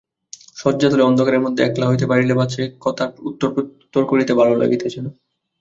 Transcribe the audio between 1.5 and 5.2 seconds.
একলা হইতে পারিলে বাঁচে, কথার উত্তরপ্রত্যুত্তর করিতে ভালো লাগিতেছে না।